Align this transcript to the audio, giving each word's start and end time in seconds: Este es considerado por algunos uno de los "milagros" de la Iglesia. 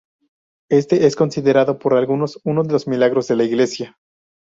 Este 0.71 1.05
es 1.05 1.15
considerado 1.15 1.77
por 1.77 1.93
algunos 1.93 2.41
uno 2.43 2.63
de 2.63 2.73
los 2.73 2.87
"milagros" 2.87 3.27
de 3.27 3.35
la 3.35 3.43
Iglesia. 3.43 3.99